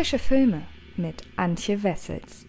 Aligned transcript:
Frische 0.00 0.18
Filme 0.18 0.62
mit 0.96 1.24
Antje 1.36 1.82
Wessels. 1.82 2.46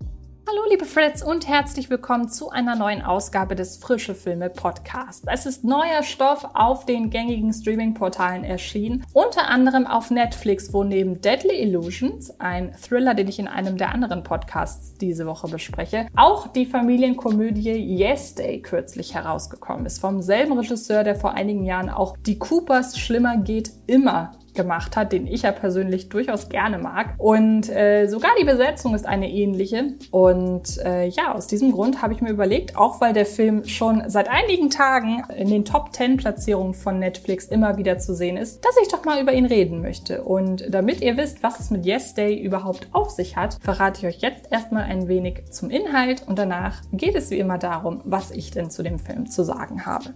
Hallo 0.00 0.62
liebe 0.68 0.84
Freds 0.84 1.22
und 1.22 1.46
herzlich 1.46 1.90
willkommen 1.90 2.28
zu 2.28 2.50
einer 2.50 2.74
neuen 2.74 3.02
Ausgabe 3.02 3.54
des 3.54 3.76
Frische 3.76 4.16
Filme 4.16 4.50
Podcasts. 4.50 5.24
Es 5.32 5.46
ist 5.46 5.62
neuer 5.62 6.02
Stoff 6.02 6.44
auf 6.54 6.86
den 6.86 7.10
gängigen 7.10 7.52
Streaming-Portalen 7.52 8.42
erschienen, 8.42 9.06
unter 9.12 9.48
anderem 9.48 9.86
auf 9.86 10.10
Netflix, 10.10 10.72
wo 10.72 10.82
neben 10.82 11.20
Deadly 11.20 11.62
Illusions, 11.62 12.40
ein 12.40 12.74
Thriller, 12.82 13.14
den 13.14 13.28
ich 13.28 13.38
in 13.38 13.46
einem 13.46 13.76
der 13.76 13.94
anderen 13.94 14.24
Podcasts 14.24 14.94
diese 14.94 15.26
Woche 15.26 15.46
bespreche, 15.46 16.08
auch 16.16 16.48
die 16.48 16.66
Familienkomödie 16.66 17.76
Yes 17.76 18.34
Day 18.34 18.60
kürzlich 18.60 19.14
herausgekommen 19.14 19.86
ist. 19.86 20.00
Vom 20.00 20.20
selben 20.20 20.58
Regisseur, 20.58 21.04
der 21.04 21.14
vor 21.14 21.34
einigen 21.34 21.64
Jahren 21.64 21.90
auch 21.90 22.16
Die 22.26 22.40
Coopers 22.40 22.98
Schlimmer 22.98 23.36
geht 23.36 23.70
immer 23.86 24.32
gemacht 24.54 24.96
hat, 24.96 25.12
den 25.12 25.26
ich 25.26 25.42
ja 25.42 25.52
persönlich 25.52 26.08
durchaus 26.08 26.48
gerne 26.48 26.78
mag. 26.78 27.14
Und 27.18 27.68
äh, 27.68 28.06
sogar 28.06 28.30
die 28.40 28.44
Besetzung 28.44 28.94
ist 28.94 29.06
eine 29.06 29.30
ähnliche. 29.30 29.94
Und 30.10 30.78
äh, 30.84 31.06
ja, 31.06 31.34
aus 31.34 31.46
diesem 31.46 31.72
Grund 31.72 32.02
habe 32.02 32.14
ich 32.14 32.20
mir 32.20 32.30
überlegt, 32.30 32.76
auch 32.76 33.00
weil 33.00 33.12
der 33.12 33.26
Film 33.26 33.64
schon 33.64 34.02
seit 34.06 34.28
einigen 34.28 34.70
Tagen 34.70 35.22
in 35.36 35.48
den 35.48 35.64
Top 35.64 35.94
10 35.94 36.16
Platzierungen 36.16 36.74
von 36.74 36.98
Netflix 36.98 37.46
immer 37.46 37.76
wieder 37.76 37.98
zu 37.98 38.14
sehen 38.14 38.36
ist, 38.36 38.64
dass 38.64 38.76
ich 38.82 38.88
doch 38.88 39.04
mal 39.04 39.20
über 39.20 39.32
ihn 39.32 39.46
reden 39.46 39.82
möchte. 39.82 40.22
Und 40.24 40.64
damit 40.68 41.00
ihr 41.00 41.16
wisst, 41.16 41.42
was 41.42 41.60
es 41.60 41.70
mit 41.70 41.86
Yes 41.86 42.14
Day 42.14 42.38
überhaupt 42.38 42.88
auf 42.92 43.10
sich 43.10 43.36
hat, 43.36 43.58
verrate 43.60 44.00
ich 44.00 44.16
euch 44.16 44.22
jetzt 44.22 44.50
erstmal 44.50 44.84
ein 44.84 45.08
wenig 45.08 45.50
zum 45.50 45.70
Inhalt 45.70 46.26
und 46.26 46.38
danach 46.38 46.82
geht 46.92 47.14
es 47.14 47.30
wie 47.30 47.38
immer 47.38 47.58
darum, 47.58 48.00
was 48.04 48.30
ich 48.30 48.50
denn 48.50 48.70
zu 48.70 48.82
dem 48.82 48.98
Film 48.98 49.26
zu 49.26 49.44
sagen 49.44 49.86
habe. 49.86 50.14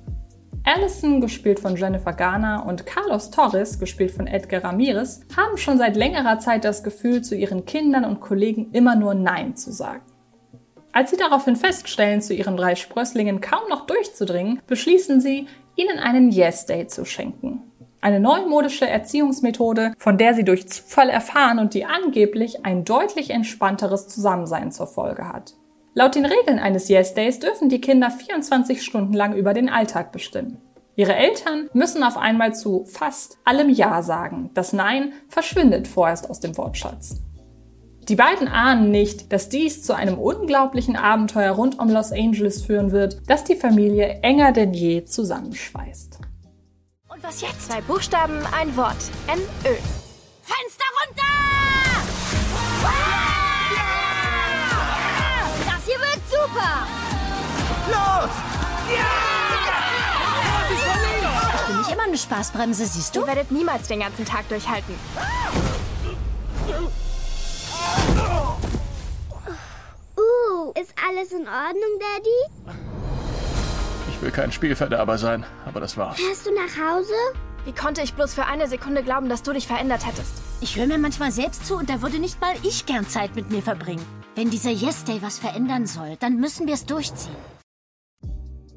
Allison, 0.64 1.20
gespielt 1.20 1.60
von 1.60 1.76
Jennifer 1.76 2.12
Garner, 2.12 2.64
und 2.66 2.84
Carlos 2.86 3.30
Torres, 3.30 3.78
gespielt 3.78 4.10
von 4.10 4.26
Edgar 4.26 4.64
Ramirez, 4.64 5.20
haben 5.36 5.56
schon 5.56 5.78
seit 5.78 5.96
längerer 5.96 6.38
Zeit 6.38 6.64
das 6.64 6.82
Gefühl, 6.82 7.22
zu 7.22 7.34
ihren 7.34 7.64
Kindern 7.64 8.04
und 8.04 8.20
Kollegen 8.20 8.70
immer 8.72 8.96
nur 8.96 9.14
Nein 9.14 9.56
zu 9.56 9.72
sagen. 9.72 10.02
Als 10.92 11.10
sie 11.10 11.16
daraufhin 11.16 11.56
feststellen, 11.56 12.20
zu 12.20 12.34
ihren 12.34 12.56
drei 12.56 12.74
Sprösslingen 12.74 13.40
kaum 13.40 13.68
noch 13.68 13.86
durchzudringen, 13.86 14.60
beschließen 14.66 15.20
sie, 15.20 15.46
ihnen 15.76 15.98
einen 15.98 16.30
Yes 16.30 16.66
Day 16.66 16.86
zu 16.86 17.04
schenken. 17.04 17.62
Eine 18.00 18.20
neumodische 18.20 18.88
Erziehungsmethode, 18.88 19.92
von 19.98 20.18
der 20.18 20.34
sie 20.34 20.44
durch 20.44 20.68
Zufall 20.68 21.10
erfahren 21.10 21.58
und 21.58 21.74
die 21.74 21.84
angeblich 21.84 22.64
ein 22.64 22.84
deutlich 22.84 23.30
entspannteres 23.30 24.08
Zusammensein 24.08 24.70
zur 24.70 24.86
Folge 24.86 25.28
hat. 25.28 25.54
Laut 25.98 26.14
den 26.14 26.26
Regeln 26.26 26.60
eines 26.60 26.88
Yes 26.88 27.14
Days 27.14 27.40
dürfen 27.40 27.68
die 27.68 27.80
Kinder 27.80 28.08
24 28.08 28.84
Stunden 28.84 29.14
lang 29.14 29.34
über 29.34 29.52
den 29.52 29.68
Alltag 29.68 30.12
bestimmen. 30.12 30.62
Ihre 30.94 31.16
Eltern 31.16 31.68
müssen 31.72 32.04
auf 32.04 32.16
einmal 32.16 32.54
zu 32.54 32.84
fast 32.84 33.38
allem 33.44 33.68
Ja 33.68 34.00
sagen. 34.02 34.50
Das 34.54 34.72
Nein 34.72 35.12
verschwindet 35.28 35.88
vorerst 35.88 36.30
aus 36.30 36.38
dem 36.38 36.56
Wortschatz. 36.56 37.16
Die 38.08 38.14
beiden 38.14 38.46
ahnen 38.46 38.92
nicht, 38.92 39.32
dass 39.32 39.48
dies 39.48 39.82
zu 39.82 39.92
einem 39.92 40.20
unglaublichen 40.20 40.94
Abenteuer 40.94 41.50
rund 41.50 41.80
um 41.80 41.90
Los 41.90 42.12
Angeles 42.12 42.64
führen 42.64 42.92
wird, 42.92 43.20
das 43.26 43.42
die 43.42 43.56
Familie 43.56 44.20
enger 44.22 44.52
denn 44.52 44.74
je 44.74 45.02
zusammenschweißt. 45.02 46.20
Und 47.12 47.24
was 47.24 47.40
jetzt? 47.40 47.72
Zwei 47.72 47.80
Buchstaben, 47.80 48.38
ein 48.56 48.76
Wort. 48.76 49.02
N-Ö. 49.26 49.74
Fenster 50.42 50.87
Los! 57.88 58.30
Ja! 58.94 59.28
Ich 60.70 61.66
bin 61.66 61.78
nicht 61.78 61.92
immer 61.92 62.04
eine 62.04 62.18
Spaßbremse, 62.18 62.86
siehst 62.86 63.16
du? 63.16 63.20
Ihr 63.20 63.26
werdet 63.26 63.50
niemals 63.50 63.88
den 63.88 64.00
ganzen 64.00 64.24
Tag 64.24 64.48
durchhalten. 64.48 64.94
Uh, 70.16 70.72
ist 70.80 70.94
alles 71.08 71.32
in 71.32 71.46
Ordnung, 71.46 71.98
Daddy? 72.00 72.76
Ich 74.10 74.22
will 74.22 74.30
kein 74.30 74.50
Spielverderber 74.50 75.16
sein, 75.16 75.46
aber 75.66 75.80
das 75.80 75.96
war's. 75.96 76.16
Fährst 76.16 76.46
du 76.46 76.50
nach 76.54 76.76
Hause? 76.76 77.14
Wie 77.64 77.72
konnte 77.72 78.02
ich 78.02 78.14
bloß 78.14 78.34
für 78.34 78.46
eine 78.46 78.66
Sekunde 78.66 79.02
glauben, 79.02 79.28
dass 79.28 79.42
du 79.42 79.52
dich 79.52 79.66
verändert 79.66 80.06
hättest? 80.06 80.32
Ich 80.60 80.76
höre 80.76 80.86
mir 80.86 80.98
manchmal 80.98 81.30
selbst 81.30 81.66
zu 81.66 81.76
und 81.76 81.90
da 81.90 82.02
würde 82.02 82.18
nicht 82.18 82.40
mal 82.40 82.54
ich 82.62 82.86
gern 82.86 83.08
Zeit 83.08 83.36
mit 83.36 83.50
mir 83.50 83.62
verbringen. 83.62 84.04
Wenn 84.34 84.50
dieser 84.50 84.70
Yes 84.70 85.04
Day 85.04 85.20
was 85.22 85.38
verändern 85.38 85.86
soll, 85.86 86.16
dann 86.16 86.40
müssen 86.40 86.66
wir 86.66 86.74
es 86.74 86.86
durchziehen. 86.86 87.36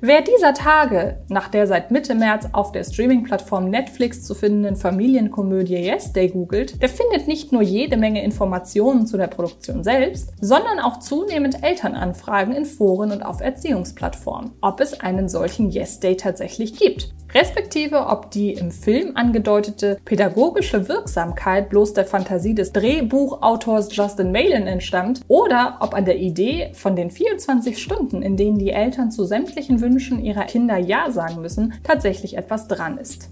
Wer 0.03 0.23
dieser 0.23 0.55
Tage 0.55 1.19
nach 1.29 1.47
der 1.47 1.67
seit 1.67 1.91
Mitte 1.91 2.15
März 2.15 2.49
auf 2.53 2.71
der 2.71 2.83
Streaming-Plattform 2.83 3.69
Netflix 3.69 4.23
zu 4.23 4.33
findenden 4.33 4.75
Familienkomödie 4.75 5.75
Yes 5.75 6.11
Day 6.11 6.27
googelt, 6.27 6.81
der 6.81 6.89
findet 6.89 7.27
nicht 7.27 7.51
nur 7.51 7.61
jede 7.61 7.97
Menge 7.97 8.23
Informationen 8.23 9.05
zu 9.05 9.17
der 9.17 9.27
Produktion 9.27 9.83
selbst, 9.83 10.33
sondern 10.41 10.79
auch 10.79 10.97
zunehmend 10.97 11.63
Elternanfragen 11.63 12.55
in 12.55 12.65
Foren 12.65 13.11
und 13.11 13.21
auf 13.21 13.41
Erziehungsplattformen, 13.41 14.53
ob 14.61 14.79
es 14.79 14.99
einen 14.99 15.29
solchen 15.29 15.69
Yes 15.69 15.99
Day 15.99 16.17
tatsächlich 16.17 16.79
gibt 16.79 17.13
respektive 17.33 18.07
ob 18.07 18.31
die 18.31 18.53
im 18.53 18.71
Film 18.71 19.11
angedeutete 19.15 19.99
pädagogische 20.05 20.87
Wirksamkeit 20.87 21.69
bloß 21.69 21.93
der 21.93 22.05
Fantasie 22.05 22.55
des 22.55 22.71
Drehbuchautors 22.71 23.95
Justin 23.95 24.31
Malin 24.31 24.67
entstammt 24.67 25.21
oder 25.27 25.77
ob 25.79 25.93
an 25.93 26.05
der 26.05 26.17
Idee 26.17 26.71
von 26.73 26.95
den 26.95 27.11
24 27.11 27.81
Stunden, 27.81 28.21
in 28.21 28.37
denen 28.37 28.57
die 28.57 28.71
Eltern 28.71 29.11
zu 29.11 29.25
sämtlichen 29.25 29.81
Wünschen 29.81 30.23
ihrer 30.23 30.45
Kinder 30.45 30.77
Ja 30.77 31.11
sagen 31.11 31.41
müssen, 31.41 31.73
tatsächlich 31.83 32.37
etwas 32.37 32.67
dran 32.67 32.97
ist. 32.97 33.29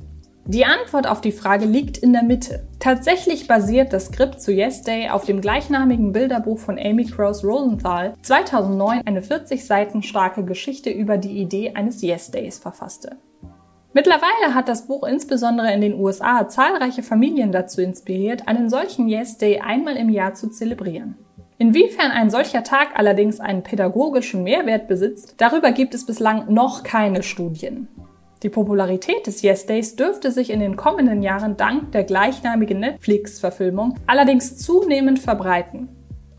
Die 0.50 0.66
Antwort 0.66 1.06
auf 1.06 1.22
die 1.22 1.32
Frage 1.32 1.66
liegt 1.66 2.00
in 2.00 2.12
der 2.12 2.24
Mitte. 2.24 2.68
Tatsächlich 2.80 3.48
basiert 3.48 3.94
das 3.94 4.08
Skript 4.08 4.42
zu 4.42 4.52
Yes 4.52 4.82
Day 4.82 5.10
auf 5.10 5.24
dem 5.24 5.42
gleichnamigen 5.42 6.12
Bilderbuch 6.12 6.58
von 6.58 6.80
Amy 6.80 7.06
Cross 7.06 7.44
Rosenthal 7.44 8.16
2009 8.24 9.02
eine 9.06 9.22
40 9.22 9.64
Seiten 9.64 10.02
starke 10.02 10.44
Geschichte 10.44 10.90
über 10.90 11.18
die 11.18 11.38
Idee 11.38 11.74
eines 11.76 12.02
Yes 12.02 12.32
Days 12.32 12.58
verfasste. 12.58 13.18
Mittlerweile 13.92 14.54
hat 14.54 14.70
das 14.70 14.86
Buch 14.86 15.04
insbesondere 15.04 15.74
in 15.74 15.82
den 15.82 16.00
USA 16.00 16.48
zahlreiche 16.48 17.02
Familien 17.02 17.52
dazu 17.52 17.82
inspiriert, 17.82 18.48
einen 18.48 18.70
solchen 18.70 19.08
Yes 19.08 19.38
Day 19.38 19.60
einmal 19.60 19.96
im 19.96 20.10
Jahr 20.10 20.36
zu 20.36 20.50
zelebrieren. 20.50 21.16
Inwiefern 21.58 22.12
ein 22.12 22.30
solcher 22.30 22.64
Tag 22.64 22.90
allerdings 22.96 23.40
einen 23.40 23.64
pädagogischen 23.64 24.44
Mehrwert 24.44 24.88
besitzt, 24.88 25.36
darüber 25.38 25.72
gibt 25.72 25.94
es 25.94 26.06
bislang 26.06 26.54
noch 26.54 26.84
keine 26.84 27.24
Studien. 27.24 27.88
Die 28.44 28.50
Popularität 28.50 29.28
des 29.28 29.42
Yes 29.42 29.66
Days 29.66 29.98
dürfte 29.98 30.32
sich 30.32 30.52
in 30.52 30.62
den 30.62 30.78
kommenden 30.78 31.22
Jahren 31.22 31.58
dank 31.58 31.92
der 31.92 32.06
gleichnamigen 32.06 32.80
Netflix-Verfilmung 32.80 33.96
allerdings 34.06 34.56
zunehmend 34.58 35.20
verbreiten. 35.20 35.90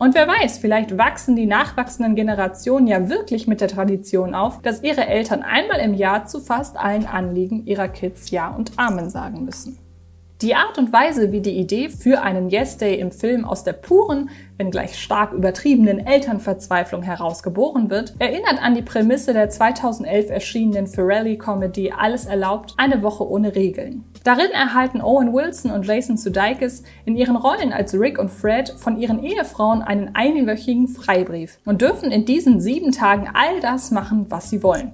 Und 0.01 0.15
wer 0.15 0.27
weiß, 0.27 0.57
vielleicht 0.57 0.97
wachsen 0.97 1.35
die 1.35 1.45
nachwachsenden 1.45 2.15
Generationen 2.15 2.87
ja 2.87 3.07
wirklich 3.07 3.45
mit 3.45 3.61
der 3.61 3.67
Tradition 3.67 4.33
auf, 4.33 4.59
dass 4.63 4.81
ihre 4.81 5.05
Eltern 5.05 5.43
einmal 5.43 5.79
im 5.79 5.93
Jahr 5.93 6.25
zu 6.25 6.39
fast 6.39 6.75
allen 6.75 7.05
Anliegen 7.05 7.67
ihrer 7.67 7.87
Kids 7.87 8.31
Ja 8.31 8.49
und 8.49 8.71
Amen 8.79 9.11
sagen 9.11 9.45
müssen. 9.45 9.77
Die 10.41 10.55
Art 10.55 10.79
und 10.79 10.91
Weise, 10.91 11.31
wie 11.31 11.39
die 11.39 11.59
Idee 11.59 11.89
für 11.89 12.23
einen 12.23 12.49
Yes 12.49 12.77
Day 12.77 12.95
im 12.95 13.11
Film 13.11 13.45
aus 13.45 13.63
der 13.63 13.73
puren, 13.73 14.31
wenngleich 14.57 14.97
stark 14.97 15.33
übertriebenen 15.33 15.99
Elternverzweiflung 15.99 17.03
herausgeboren 17.03 17.91
wird, 17.91 18.15
erinnert 18.17 18.59
an 18.59 18.73
die 18.73 18.81
Prämisse 18.81 19.33
der 19.33 19.51
2011 19.51 20.31
erschienenen 20.31 20.87
Ferrelli-Comedy 20.87 21.93
Alles 21.95 22.25
erlaubt, 22.25 22.73
eine 22.77 23.03
Woche 23.03 23.29
ohne 23.29 23.53
Regeln. 23.53 24.03
Darin 24.23 24.49
erhalten 24.51 25.01
Owen 25.01 25.31
Wilson 25.31 25.69
und 25.69 25.85
Jason 25.85 26.17
Sudeikis 26.17 26.81
in 27.05 27.15
ihren 27.15 27.35
Rollen 27.35 27.71
als 27.71 27.93
Rick 27.93 28.17
und 28.17 28.31
Fred 28.31 28.73
von 28.77 28.97
ihren 28.97 29.23
Ehefrauen 29.23 29.83
einen 29.83 30.15
einwöchigen 30.15 30.87
Freibrief 30.87 31.59
und 31.65 31.83
dürfen 31.83 32.11
in 32.11 32.25
diesen 32.25 32.59
sieben 32.59 32.91
Tagen 32.91 33.29
all 33.31 33.59
das 33.59 33.91
machen, 33.91 34.25
was 34.29 34.49
sie 34.49 34.63
wollen 34.63 34.91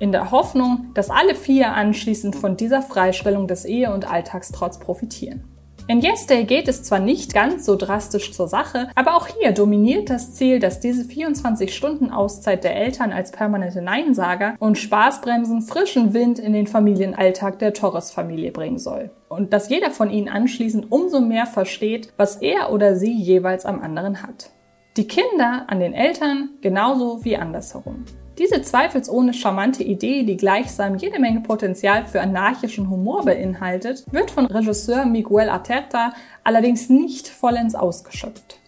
in 0.00 0.10
der 0.10 0.32
Hoffnung, 0.32 0.90
dass 0.94 1.10
alle 1.10 1.36
vier 1.36 1.72
anschließend 1.74 2.34
von 2.34 2.56
dieser 2.56 2.82
Freistellung 2.82 3.46
des 3.46 3.64
Ehe- 3.64 3.92
und 3.92 4.10
Alltagstrotz 4.10 4.80
profitieren. 4.80 5.44
In 5.90 6.00
Yes 6.00 6.26
Day 6.26 6.44
geht 6.44 6.68
es 6.68 6.84
zwar 6.84 7.00
nicht 7.00 7.34
ganz 7.34 7.66
so 7.66 7.74
drastisch 7.74 8.32
zur 8.32 8.46
Sache, 8.46 8.88
aber 8.94 9.16
auch 9.16 9.26
hier 9.26 9.50
dominiert 9.50 10.08
das 10.08 10.34
Ziel, 10.34 10.60
dass 10.60 10.78
diese 10.78 11.02
24-Stunden-Auszeit 11.02 12.62
der 12.62 12.76
Eltern 12.76 13.10
als 13.10 13.32
permanente 13.32 13.82
Neinsager 13.82 14.54
und 14.60 14.78
Spaßbremsen 14.78 15.62
frischen 15.62 16.14
Wind 16.14 16.38
in 16.38 16.52
den 16.52 16.68
Familienalltag 16.68 17.58
der 17.58 17.74
Torres-Familie 17.74 18.52
bringen 18.52 18.78
soll. 18.78 19.10
Und 19.28 19.52
dass 19.52 19.68
jeder 19.68 19.90
von 19.90 20.10
ihnen 20.10 20.28
anschließend 20.28 20.92
umso 20.92 21.20
mehr 21.20 21.46
versteht, 21.46 22.12
was 22.16 22.36
er 22.36 22.72
oder 22.72 22.94
sie 22.94 23.12
jeweils 23.12 23.66
am 23.66 23.82
anderen 23.82 24.22
hat. 24.22 24.50
Die 24.96 25.08
Kinder 25.08 25.64
an 25.66 25.80
den 25.80 25.92
Eltern 25.92 26.50
genauso 26.60 27.24
wie 27.24 27.36
andersherum. 27.36 28.04
Diese 28.40 28.62
zweifelsohne 28.62 29.34
charmante 29.34 29.84
Idee, 29.84 30.22
die 30.22 30.38
gleichsam 30.38 30.96
jede 30.96 31.18
Menge 31.18 31.40
Potenzial 31.40 32.06
für 32.06 32.22
anarchischen 32.22 32.88
Humor 32.88 33.26
beinhaltet, 33.26 34.06
wird 34.12 34.30
von 34.30 34.46
Regisseur 34.46 35.04
Miguel 35.04 35.50
Arteta 35.50 36.14
allerdings 36.42 36.88
nicht 36.88 37.28
vollends 37.28 37.74
ausgeschöpft. 37.74 38.58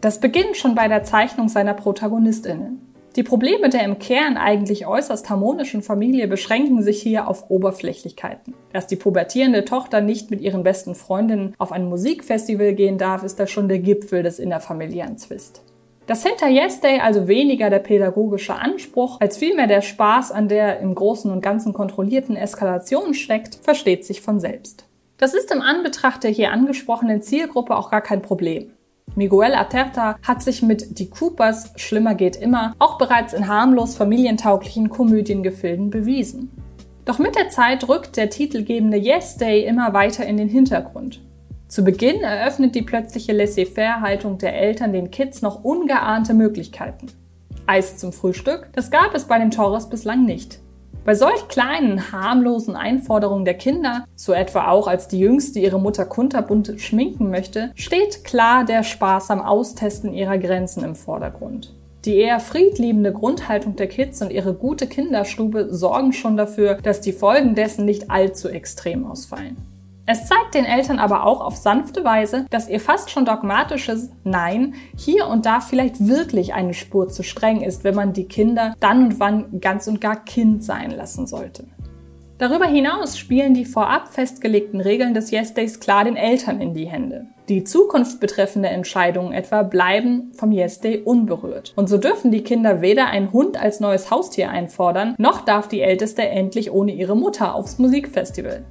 Das 0.00 0.18
beginnt 0.18 0.56
schon 0.56 0.74
bei 0.74 0.88
der 0.88 1.04
Zeichnung 1.04 1.50
seiner 1.50 1.74
Protagonistinnen. 1.74 2.80
Die 3.14 3.22
Probleme 3.22 3.68
der 3.68 3.84
im 3.84 3.98
Kern 3.98 4.38
eigentlich 4.38 4.86
äußerst 4.86 5.28
harmonischen 5.28 5.82
Familie 5.82 6.26
beschränken 6.26 6.80
sich 6.80 7.02
hier 7.02 7.28
auf 7.28 7.50
Oberflächlichkeiten. 7.50 8.54
Dass 8.72 8.86
die 8.86 8.96
pubertierende 8.96 9.66
Tochter 9.66 10.00
nicht 10.00 10.30
mit 10.30 10.40
ihren 10.40 10.62
besten 10.62 10.94
Freundinnen 10.94 11.54
auf 11.58 11.70
ein 11.70 11.86
Musikfestival 11.86 12.72
gehen 12.72 12.96
darf, 12.96 13.24
ist 13.24 13.38
da 13.38 13.46
schon 13.46 13.68
der 13.68 13.80
Gipfel 13.80 14.22
des 14.22 14.38
innerfamiliären 14.38 15.18
Zwist. 15.18 15.62
Dass 16.12 16.26
hinter 16.26 16.48
Yes 16.48 16.78
Day 16.78 17.00
also 17.00 17.26
weniger 17.26 17.70
der 17.70 17.78
pädagogische 17.78 18.54
Anspruch 18.54 19.18
als 19.22 19.38
vielmehr 19.38 19.66
der 19.66 19.80
Spaß 19.80 20.30
an 20.30 20.46
der 20.46 20.78
im 20.80 20.94
Großen 20.94 21.30
und 21.30 21.40
Ganzen 21.40 21.72
kontrollierten 21.72 22.36
Eskalation 22.36 23.14
steckt, 23.14 23.54
versteht 23.62 24.04
sich 24.04 24.20
von 24.20 24.38
selbst. 24.38 24.84
Das 25.16 25.32
ist 25.32 25.50
im 25.50 25.62
Anbetracht 25.62 26.22
der 26.22 26.30
hier 26.30 26.52
angesprochenen 26.52 27.22
Zielgruppe 27.22 27.74
auch 27.74 27.90
gar 27.90 28.02
kein 28.02 28.20
Problem. 28.20 28.72
Miguel 29.16 29.54
Aterta 29.54 30.18
hat 30.22 30.42
sich 30.42 30.60
mit 30.60 30.98
Die 30.98 31.08
Coopers 31.08 31.72
Schlimmer 31.76 32.14
geht 32.14 32.36
immer 32.36 32.74
auch 32.78 32.98
bereits 32.98 33.32
in 33.32 33.48
harmlos 33.48 33.94
familientauglichen 33.94 34.90
Komödiengefilden 34.90 35.88
bewiesen. 35.88 36.50
Doch 37.06 37.20
mit 37.20 37.36
der 37.36 37.48
Zeit 37.48 37.88
rückt 37.88 38.18
der 38.18 38.28
titelgebende 38.28 38.98
Yes 38.98 39.38
Day 39.38 39.64
immer 39.64 39.94
weiter 39.94 40.26
in 40.26 40.36
den 40.36 40.50
Hintergrund. 40.50 41.22
Zu 41.72 41.84
Beginn 41.84 42.20
eröffnet 42.20 42.74
die 42.74 42.82
plötzliche 42.82 43.32
Laissez-faire-Haltung 43.32 44.36
der 44.36 44.54
Eltern 44.54 44.92
den 44.92 45.10
Kids 45.10 45.40
noch 45.40 45.64
ungeahnte 45.64 46.34
Möglichkeiten. 46.34 47.06
Eis 47.64 47.96
zum 47.96 48.12
Frühstück, 48.12 48.68
das 48.74 48.90
gab 48.90 49.14
es 49.14 49.24
bei 49.24 49.38
den 49.38 49.50
Torres 49.50 49.88
bislang 49.88 50.26
nicht. 50.26 50.60
Bei 51.06 51.14
solch 51.14 51.48
kleinen, 51.48 52.12
harmlosen 52.12 52.76
Einforderungen 52.76 53.46
der 53.46 53.54
Kinder, 53.54 54.04
so 54.14 54.34
etwa 54.34 54.68
auch 54.68 54.86
als 54.86 55.08
die 55.08 55.18
Jüngste 55.18 55.60
ihre 55.60 55.80
Mutter 55.80 56.04
kunterbunt 56.04 56.74
schminken 56.76 57.30
möchte, 57.30 57.72
steht 57.74 58.22
klar 58.22 58.66
der 58.66 58.82
Spaß 58.82 59.30
am 59.30 59.40
Austesten 59.40 60.12
ihrer 60.12 60.36
Grenzen 60.36 60.84
im 60.84 60.94
Vordergrund. 60.94 61.74
Die 62.04 62.18
eher 62.18 62.38
friedliebende 62.40 63.14
Grundhaltung 63.14 63.76
der 63.76 63.86
Kids 63.86 64.20
und 64.20 64.30
ihre 64.30 64.52
gute 64.52 64.86
Kinderstube 64.86 65.68
sorgen 65.70 66.12
schon 66.12 66.36
dafür, 66.36 66.74
dass 66.82 67.00
die 67.00 67.12
Folgen 67.12 67.54
dessen 67.54 67.86
nicht 67.86 68.10
allzu 68.10 68.50
extrem 68.50 69.06
ausfallen. 69.06 69.71
Es 70.04 70.26
zeigt 70.26 70.54
den 70.54 70.64
Eltern 70.64 70.98
aber 70.98 71.24
auch 71.24 71.40
auf 71.40 71.56
sanfte 71.56 72.04
Weise, 72.04 72.44
dass 72.50 72.68
ihr 72.68 72.80
fast 72.80 73.10
schon 73.10 73.24
dogmatisches 73.24 74.10
Nein 74.24 74.74
hier 74.96 75.28
und 75.28 75.46
da 75.46 75.60
vielleicht 75.60 76.06
wirklich 76.06 76.54
eine 76.54 76.74
Spur 76.74 77.08
zu 77.08 77.22
streng 77.22 77.62
ist, 77.62 77.84
wenn 77.84 77.94
man 77.94 78.12
die 78.12 78.26
Kinder 78.26 78.74
dann 78.80 79.04
und 79.04 79.20
wann 79.20 79.60
ganz 79.60 79.86
und 79.86 80.00
gar 80.00 80.24
Kind 80.24 80.64
sein 80.64 80.90
lassen 80.90 81.28
sollte. 81.28 81.66
Darüber 82.38 82.66
hinaus 82.66 83.16
spielen 83.16 83.54
die 83.54 83.64
vorab 83.64 84.08
festgelegten 84.08 84.80
Regeln 84.80 85.14
des 85.14 85.30
Yes 85.30 85.54
Days 85.54 85.78
klar 85.78 86.02
den 86.02 86.16
Eltern 86.16 86.60
in 86.60 86.74
die 86.74 86.86
Hände. 86.86 87.26
Die 87.48 87.62
Zukunft 87.62 88.18
betreffende 88.18 88.68
Entscheidungen 88.68 89.32
etwa 89.32 89.62
bleiben 89.62 90.32
vom 90.34 90.50
Yes 90.50 90.80
Day 90.80 91.02
unberührt. 91.04 91.72
Und 91.76 91.88
so 91.88 91.98
dürfen 91.98 92.32
die 92.32 92.42
Kinder 92.42 92.80
weder 92.80 93.06
einen 93.06 93.32
Hund 93.32 93.56
als 93.56 93.78
neues 93.78 94.10
Haustier 94.10 94.50
einfordern, 94.50 95.14
noch 95.18 95.44
darf 95.44 95.68
die 95.68 95.82
Älteste 95.82 96.26
endlich 96.26 96.72
ohne 96.72 96.92
ihre 96.92 97.16
Mutter 97.16 97.54
aufs 97.54 97.78
Musikfestival. 97.78 98.64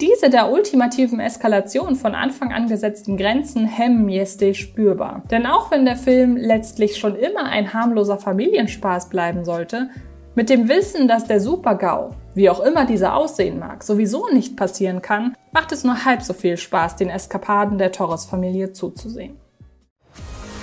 Diese 0.00 0.28
der 0.28 0.52
ultimativen 0.52 1.20
Eskalation 1.20 1.96
von 1.96 2.14
Anfang 2.14 2.52
an 2.52 2.68
gesetzten 2.68 3.16
Grenzen 3.16 3.66
hemmen 3.66 4.10
Yeste 4.10 4.52
spürbar. 4.52 5.22
Denn 5.30 5.46
auch 5.46 5.70
wenn 5.70 5.86
der 5.86 5.96
Film 5.96 6.36
letztlich 6.36 6.98
schon 6.98 7.16
immer 7.16 7.44
ein 7.44 7.72
harmloser 7.72 8.18
Familienspaß 8.18 9.08
bleiben 9.08 9.46
sollte, 9.46 9.88
mit 10.34 10.50
dem 10.50 10.68
Wissen, 10.68 11.08
dass 11.08 11.24
der 11.24 11.40
Super-GAU, 11.40 12.10
wie 12.34 12.50
auch 12.50 12.60
immer 12.60 12.84
dieser 12.84 13.16
aussehen 13.16 13.58
mag, 13.58 13.82
sowieso 13.82 14.28
nicht 14.28 14.54
passieren 14.54 15.00
kann, 15.00 15.34
macht 15.52 15.72
es 15.72 15.82
nur 15.82 16.04
halb 16.04 16.20
so 16.20 16.34
viel 16.34 16.58
Spaß, 16.58 16.96
den 16.96 17.08
Eskapaden 17.08 17.78
der 17.78 17.90
Torres-Familie 17.90 18.72
zuzusehen. 18.72 19.38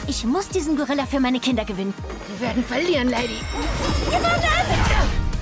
Ich 0.07 0.24
muss 0.25 0.47
diesen 0.50 0.77
Gorilla 0.77 1.07
für 1.07 1.19
meine 1.19 1.39
Kinder 1.39 1.65
gewinnen. 1.65 1.95
Wir 2.38 2.47
werden 2.47 2.63
verlieren, 2.63 3.09
Lady. 3.09 3.39
Gewonnen! 4.06 4.44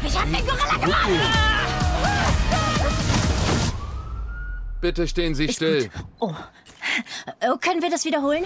Ich 0.08 0.18
hab 0.18 0.26
den 0.32 0.48
Gorilla 0.48 0.78
gemacht! 0.82 1.61
Bitte 4.82 5.08
stehen 5.08 5.36
Sie 5.36 5.48
still. 5.48 5.90
Oh. 6.20 6.34
oh. 7.48 7.58
Können 7.58 7.82
wir 7.84 7.92
das 7.92 8.04
wiederholen? 8.04 8.46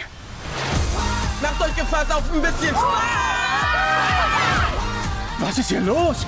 Macht 1.41 1.61
euch 1.61 1.75
gefasst 1.75 2.13
auf 2.13 2.23
ein 2.33 2.41
bisschen 2.41 2.75
Spaß! 2.75 3.25
Was 5.39 5.57
ist 5.57 5.69
hier 5.69 5.81
los? 5.81 6.25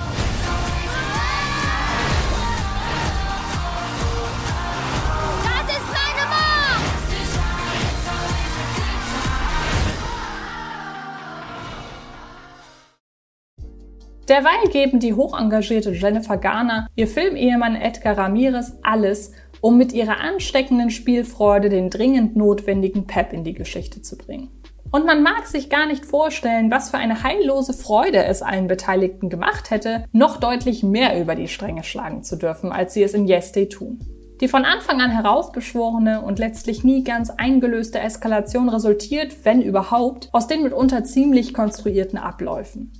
Derweil 14.28 14.68
geben 14.70 15.00
die 15.00 15.14
hochengagierte 15.14 15.92
Jennifer 15.92 16.36
Garner, 16.36 16.86
ihr 16.96 17.08
Filmehemann 17.08 17.76
Edgar 17.76 18.18
Ramirez 18.18 18.74
alles, 18.82 19.32
um 19.62 19.78
mit 19.78 19.94
ihrer 19.94 20.20
ansteckenden 20.20 20.90
Spielfreude 20.90 21.70
den 21.70 21.88
dringend 21.88 22.36
notwendigen 22.36 23.06
Pep 23.06 23.32
in 23.32 23.42
die 23.42 23.54
Geschichte 23.54 24.02
zu 24.02 24.18
bringen. 24.18 24.50
Und 24.90 25.06
man 25.06 25.22
mag 25.22 25.46
sich 25.46 25.70
gar 25.70 25.86
nicht 25.86 26.04
vorstellen, 26.04 26.70
was 26.70 26.90
für 26.90 26.98
eine 26.98 27.22
heillose 27.22 27.72
Freude 27.72 28.24
es 28.24 28.42
allen 28.42 28.68
Beteiligten 28.68 29.30
gemacht 29.30 29.70
hätte, 29.70 30.04
noch 30.12 30.38
deutlich 30.38 30.82
mehr 30.82 31.20
über 31.20 31.34
die 31.34 31.48
Stränge 31.48 31.82
schlagen 31.82 32.22
zu 32.22 32.36
dürfen, 32.36 32.70
als 32.70 32.94
sie 32.94 33.02
es 33.02 33.14
in 33.14 33.26
Yes 33.26 33.52
Day 33.52 33.68
tun. 33.68 33.98
Die 34.40 34.48
von 34.48 34.64
Anfang 34.64 35.00
an 35.00 35.10
heraufbeschworene 35.10 36.22
und 36.22 36.38
letztlich 36.38 36.84
nie 36.84 37.02
ganz 37.02 37.30
eingelöste 37.30 37.98
Eskalation 37.98 38.68
resultiert, 38.68 39.44
wenn 39.44 39.62
überhaupt, 39.62 40.28
aus 40.32 40.46
den 40.46 40.62
mitunter 40.62 41.02
ziemlich 41.02 41.52
konstruierten 41.52 42.18
Abläufen. 42.18 42.92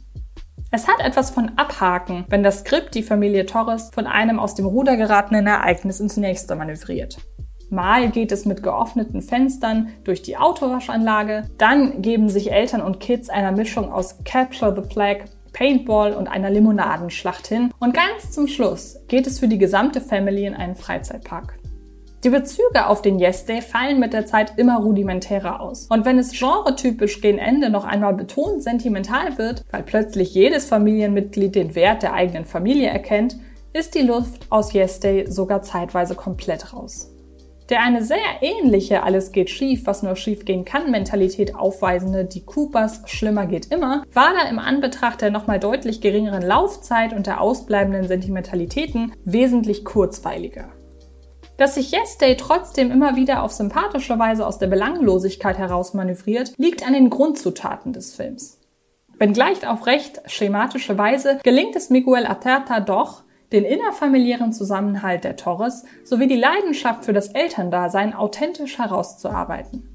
Es 0.70 0.86
hat 0.86 1.00
etwas 1.00 1.30
von 1.30 1.52
Abhaken, 1.56 2.26
wenn 2.28 2.42
das 2.42 2.58
Skript 2.58 2.94
die 2.94 3.02
Familie 3.02 3.46
Torres 3.46 3.90
von 3.94 4.06
einem 4.06 4.38
aus 4.38 4.54
dem 4.54 4.66
Ruder 4.66 4.98
geratenen 4.98 5.46
Ereignis 5.46 5.98
ins 5.98 6.18
nächste 6.18 6.56
manövriert. 6.56 7.16
Mal 7.70 8.10
geht 8.10 8.32
es 8.32 8.44
mit 8.44 8.62
geöffneten 8.62 9.22
Fenstern 9.22 9.88
durch 10.04 10.20
die 10.20 10.36
Autowaschanlage, 10.36 11.48
dann 11.56 12.02
geben 12.02 12.28
sich 12.28 12.52
Eltern 12.52 12.82
und 12.82 13.00
Kids 13.00 13.30
einer 13.30 13.52
Mischung 13.52 13.90
aus 13.90 14.18
Capture 14.24 14.74
the 14.74 14.86
Flag, 14.92 15.24
Paintball 15.54 16.12
und 16.12 16.28
einer 16.28 16.50
Limonadenschlacht 16.50 17.46
hin 17.46 17.72
und 17.78 17.94
ganz 17.94 18.30
zum 18.30 18.46
Schluss 18.46 18.98
geht 19.08 19.26
es 19.26 19.38
für 19.38 19.48
die 19.48 19.58
gesamte 19.58 20.02
Family 20.02 20.44
in 20.44 20.54
einen 20.54 20.76
Freizeitpark. 20.76 21.57
Die 22.24 22.30
Bezüge 22.30 22.88
auf 22.88 23.00
den 23.00 23.20
Yes 23.20 23.44
Day 23.44 23.62
fallen 23.62 24.00
mit 24.00 24.12
der 24.12 24.26
Zeit 24.26 24.54
immer 24.56 24.80
rudimentärer 24.80 25.60
aus. 25.60 25.86
Und 25.88 26.04
wenn 26.04 26.18
es 26.18 26.32
genretypisch 26.32 27.20
gegen 27.20 27.38
Ende 27.38 27.70
noch 27.70 27.84
einmal 27.84 28.12
betont 28.12 28.60
sentimental 28.64 29.38
wird, 29.38 29.64
weil 29.70 29.84
plötzlich 29.84 30.34
jedes 30.34 30.64
Familienmitglied 30.64 31.54
den 31.54 31.76
Wert 31.76 32.02
der 32.02 32.14
eigenen 32.14 32.44
Familie 32.44 32.88
erkennt, 32.88 33.36
ist 33.72 33.94
die 33.94 34.02
Luft 34.02 34.50
aus 34.50 34.72
Yes 34.72 34.98
Day 34.98 35.30
sogar 35.30 35.62
zeitweise 35.62 36.16
komplett 36.16 36.72
raus. 36.72 37.14
Der 37.68 37.82
eine 37.82 38.02
sehr 38.02 38.18
ähnliche 38.40 39.04
Alles 39.04 39.30
geht 39.30 39.50
schief, 39.50 39.82
was 39.84 40.02
nur 40.02 40.16
schief 40.16 40.44
gehen 40.44 40.64
kann 40.64 40.90
Mentalität 40.90 41.54
aufweisende 41.54 42.24
Die 42.24 42.44
Coopers 42.44 43.02
Schlimmer 43.04 43.46
geht 43.46 43.66
immer, 43.66 44.02
war 44.12 44.32
da 44.32 44.48
im 44.48 44.58
Anbetracht 44.58 45.20
der 45.20 45.30
nochmal 45.30 45.60
deutlich 45.60 46.00
geringeren 46.00 46.42
Laufzeit 46.42 47.12
und 47.12 47.28
der 47.28 47.40
ausbleibenden 47.40 48.08
Sentimentalitäten 48.08 49.12
wesentlich 49.24 49.84
kurzweiliger. 49.84 50.68
Dass 51.58 51.74
sich 51.74 51.90
Yes 51.90 52.18
Day 52.18 52.36
trotzdem 52.36 52.92
immer 52.92 53.16
wieder 53.16 53.42
auf 53.42 53.50
sympathische 53.50 54.16
Weise 54.16 54.46
aus 54.46 54.58
der 54.58 54.68
Belanglosigkeit 54.68 55.58
herausmanövriert, 55.58 56.52
liegt 56.56 56.86
an 56.86 56.92
den 56.92 57.10
Grundzutaten 57.10 57.92
des 57.92 58.14
Films. 58.14 58.60
Wenngleich 59.18 59.66
auf 59.66 59.86
recht 59.86 60.22
schematische 60.26 60.96
Weise 60.96 61.40
gelingt 61.42 61.74
es 61.74 61.90
Miguel 61.90 62.26
Aterta 62.26 62.78
doch, 62.78 63.24
den 63.50 63.64
innerfamiliären 63.64 64.52
Zusammenhalt 64.52 65.24
der 65.24 65.34
Torres 65.34 65.84
sowie 66.04 66.28
die 66.28 66.36
Leidenschaft 66.36 67.04
für 67.04 67.12
das 67.12 67.30
Elterndasein 67.30 68.14
authentisch 68.14 68.78
herauszuarbeiten. 68.78 69.88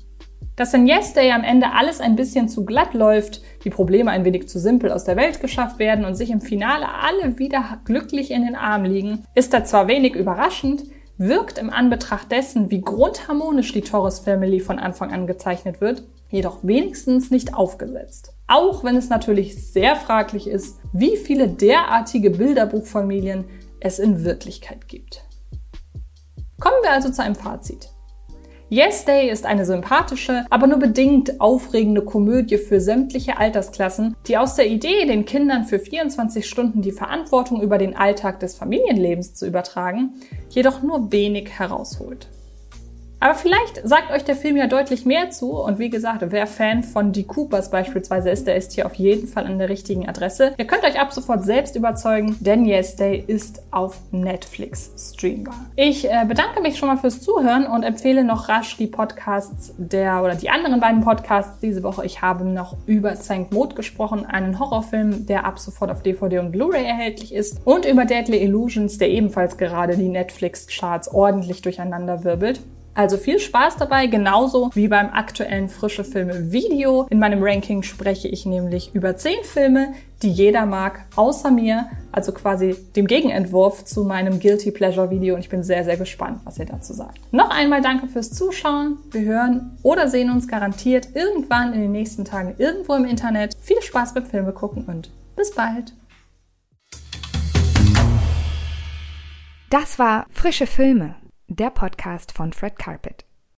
Dass 0.58 0.74
in 0.74 0.86
Yes 0.86 1.14
Day 1.14 1.32
am 1.32 1.46
Ende 1.46 1.72
alles 1.72 2.02
ein 2.02 2.18
bisschen 2.18 2.50
zu 2.50 2.66
glatt 2.66 2.94
läuft, 2.94 3.42
die 3.64 3.70
Probleme 3.70 4.12
ein 4.12 4.26
wenig 4.26 4.50
zu 4.50 4.60
simpel 4.60 4.92
aus 4.92 5.06
der 5.06 5.16
Welt 5.16 5.40
geschafft 5.40 5.80
werden 5.80 6.04
und 6.04 6.16
sich 6.16 6.30
im 6.30 6.42
Finale 6.42 6.88
alle 6.90 7.40
wieder 7.40 7.80
glücklich 7.86 8.32
in 8.32 8.46
den 8.46 8.58
Arm 8.58 8.84
liegen, 8.84 9.24
ist 9.34 9.54
da 9.54 9.64
zwar 9.64 9.88
wenig 9.88 10.14
überraschend, 10.16 10.84
wirkt 11.28 11.58
im 11.58 11.70
Anbetracht 11.70 12.32
dessen, 12.32 12.70
wie 12.70 12.82
grundharmonisch 12.82 13.72
die 13.72 13.82
Torres 13.82 14.20
Family 14.20 14.60
von 14.60 14.80
Anfang 14.80 15.12
an 15.12 15.28
gezeichnet 15.28 15.82
wird, 15.82 16.04
jedoch 16.30 16.60
wenigstens 16.64 17.32
nicht 17.32 17.54
aufgesetzt. 17.54 18.34
Auch 18.48 18.84
wenn 18.84 18.96
es 18.96 19.10
natürlich 19.10 19.72
sehr 19.72 19.96
fraglich 19.96 20.48
ist, 20.48 20.80
wie 20.92 21.18
viele 21.18 21.48
derartige 21.48 22.30
Bilderbuchfamilien 22.30 23.46
es 23.80 24.00
in 24.00 24.24
Wirklichkeit 24.24 24.88
gibt. 24.88 25.24
Kommen 26.60 26.78
wir 26.82 26.92
also 26.92 27.10
zu 27.10 27.22
einem 27.22 27.36
Fazit. 27.36 27.93
Yes 28.74 29.06
Day 29.06 29.30
ist 29.30 29.46
eine 29.46 29.68
sympathische, 29.68 30.48
aber 30.50 30.66
nur 30.66 30.80
bedingt 30.80 31.40
aufregende 31.40 32.02
Komödie 32.02 32.58
für 32.58 32.82
sämtliche 32.82 33.38
Altersklassen, 33.38 34.16
die 34.26 34.36
aus 34.36 34.56
der 34.56 34.66
Idee, 34.66 35.06
den 35.06 35.26
Kindern 35.26 35.66
für 35.66 35.78
24 35.78 36.50
Stunden 36.50 36.82
die 36.82 36.92
Verantwortung 36.92 37.62
über 37.62 37.78
den 37.78 37.96
Alltag 37.96 38.40
des 38.40 38.56
Familienlebens 38.56 39.36
zu 39.36 39.46
übertragen, 39.46 40.16
jedoch 40.50 40.82
nur 40.82 41.12
wenig 41.12 41.52
herausholt. 41.52 42.30
Aber 43.24 43.36
vielleicht 43.36 43.88
sagt 43.88 44.12
euch 44.12 44.26
der 44.26 44.36
Film 44.36 44.58
ja 44.58 44.68
deutlich 44.68 45.06
mehr 45.06 45.30
zu. 45.30 45.52
Und 45.54 45.80
wie 45.80 45.90
gesagt, 45.90 46.26
wer 46.28 46.46
Fan 46.46 46.84
von 46.84 47.14
Die 47.14 47.24
Coopers 47.24 47.72
beispielsweise 47.72 48.30
ist, 48.30 48.48
der 48.48 48.58
ist 48.58 48.74
hier 48.74 48.86
auf 48.86 48.96
jeden 48.96 49.30
Fall 49.30 49.46
an 49.46 49.60
der 49.60 49.70
richtigen 49.70 50.10
Adresse. 50.10 50.54
Ihr 50.58 50.68
könnt 50.68 50.84
euch 50.84 51.00
ab 51.00 51.14
sofort 51.14 51.46
selbst 51.46 51.78
überzeugen, 51.78 52.36
denn 52.42 52.66
Yes 52.66 52.98
Day 52.98 53.24
ist 53.26 53.64
auf 53.72 53.98
Netflix 54.12 54.92
streambar. 54.98 55.56
Ich 55.78 56.04
äh, 56.04 56.26
bedanke 56.28 56.60
mich 56.60 56.78
schon 56.78 56.90
mal 56.90 56.98
fürs 56.98 57.22
Zuhören 57.22 57.66
und 57.66 57.84
empfehle 57.84 58.26
noch 58.26 58.50
rasch 58.50 58.76
die 58.76 58.88
Podcasts 58.88 59.74
der 59.78 60.22
oder 60.22 60.36
die 60.36 60.50
anderen 60.50 60.82
beiden 60.82 61.00
Podcasts 61.00 61.62
diese 61.62 61.82
Woche. 61.82 62.06
Ich 62.06 62.22
habe 62.22 62.44
noch 62.44 62.76
über 62.88 63.16
St. 63.16 63.54
Maud 63.54 63.78
gesprochen, 63.78 64.26
einen 64.26 64.60
Horrorfilm, 64.60 65.28
der 65.28 65.46
ab 65.46 65.60
sofort 65.60 65.92
auf 65.92 66.04
DVD 66.04 66.40
und 66.40 66.52
Blu-ray 66.52 66.84
erhältlich 66.84 67.34
ist, 67.34 67.62
und 67.64 67.86
über 67.86 68.04
Deadly 68.04 68.44
Illusions, 68.44 68.98
der 68.98 69.12
ebenfalls 69.12 69.58
gerade 69.58 69.96
die 69.96 70.10
Netflix-Charts 70.10 71.14
ordentlich 71.14 71.62
durcheinander 71.62 72.26
wirbelt. 72.26 72.60
Also 72.96 73.18
viel 73.18 73.40
Spaß 73.40 73.78
dabei, 73.78 74.06
genauso 74.06 74.70
wie 74.76 74.88
beim 74.88 75.10
aktuellen 75.10 75.68
Frische 75.68 76.04
Filme 76.04 76.52
Video. 76.52 77.08
In 77.10 77.18
meinem 77.18 77.42
Ranking 77.42 77.82
spreche 77.82 78.28
ich 78.28 78.46
nämlich 78.46 78.94
über 78.94 79.18
zehn 79.18 79.44
Filme, 79.44 79.94
die 80.22 80.30
jeder 80.30 80.68
mag, 80.68 81.06
außer 81.16 81.50
mir, 81.50 81.88
also 82.12 82.32
quasi 82.32 82.76
dem 82.96 83.08
Gegenentwurf 83.08 83.84
zu 83.84 84.04
meinem 84.04 84.40
Guilty 84.40 84.70
Pleasure 84.70 85.10
Video 85.10 85.34
und 85.34 85.40
ich 85.40 85.50
bin 85.50 85.64
sehr, 85.64 85.84
sehr 85.84 85.98
gespannt, 85.98 86.42
was 86.44 86.60
ihr 86.60 86.66
dazu 86.66 86.94
sagt. 86.94 87.20
Noch 87.34 87.50
einmal 87.50 87.82
danke 87.82 88.08
fürs 88.08 88.32
Zuschauen. 88.32 89.00
Wir 89.12 89.22
hören 89.22 89.76
oder 89.82 90.08
sehen 90.08 90.30
uns 90.30 90.48
garantiert 90.48 91.10
irgendwann 91.16 91.74
in 91.74 91.82
den 91.82 91.92
nächsten 91.92 92.26
Tagen 92.26 92.54
irgendwo 92.60 92.94
im 92.94 93.06
Internet. 93.06 93.58
Viel 93.60 93.82
Spaß 93.82 94.14
beim 94.14 94.28
Filme 94.28 94.52
gucken 94.52 94.84
und 94.86 95.10
bis 95.36 95.52
bald. 95.56 95.94
Das 99.72 99.98
war 99.98 100.28
Frische 100.30 100.68
Filme, 100.68 101.16
der 101.56 101.70
Podcast 101.70 102.32
von 102.32 102.52
Fred 102.52 102.78
Carpet. 102.80 103.26